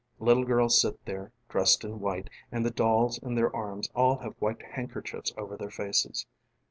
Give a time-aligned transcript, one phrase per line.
[0.17, 4.33] Little girls sit there dressed in white and the dolls in their arms all have
[4.39, 6.25] white handkerchiefs over their faces.